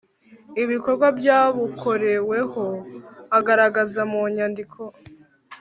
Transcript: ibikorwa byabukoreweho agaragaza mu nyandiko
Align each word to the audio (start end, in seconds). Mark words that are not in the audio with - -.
ibikorwa 0.63 1.07
byabukoreweho 1.19 2.65
agaragaza 3.37 4.01
mu 4.11 4.21
nyandiko 4.35 4.81